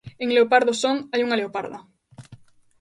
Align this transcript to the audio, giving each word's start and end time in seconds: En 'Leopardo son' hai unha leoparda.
En 0.23 0.27
'Leopardo 0.31 0.71
son' 0.83 1.01
hai 1.11 1.21
unha 1.25 1.39
leoparda. 1.39 1.79